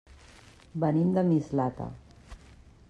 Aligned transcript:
Venim 0.83 1.13
de 1.19 1.25
Mislata. 1.29 1.91